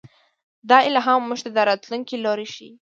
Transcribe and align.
دا 0.69 0.77
الهام 0.89 1.21
موږ 1.29 1.39
ته 1.45 1.49
د 1.55 1.57
راتلونکي 1.69 2.15
لوری 2.23 2.47
ښيي. 2.53 2.71